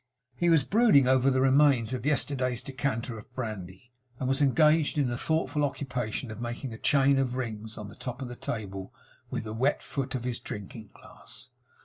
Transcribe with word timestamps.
He 0.35 0.49
was 0.49 0.63
brooding 0.63 1.07
over 1.07 1.29
the 1.29 1.41
remains 1.41 1.93
of 1.93 2.07
yesterday's 2.07 2.63
decanter 2.63 3.19
of 3.19 3.31
brandy, 3.35 3.91
and 4.17 4.27
was 4.27 4.41
engaged 4.41 4.97
in 4.97 5.07
the 5.09 5.15
thoughtful 5.19 5.63
occupation 5.63 6.31
of 6.31 6.41
making 6.41 6.73
a 6.73 6.79
chain 6.79 7.19
of 7.19 7.35
rings 7.35 7.77
on 7.77 7.87
the 7.87 7.95
top 7.95 8.19
of 8.23 8.27
the 8.27 8.35
table 8.35 8.91
with 9.29 9.43
the 9.43 9.53
wet 9.53 9.83
foot 9.83 10.15
of 10.15 10.23
his 10.23 10.39
drinking 10.39 10.89
glass. 10.95 11.49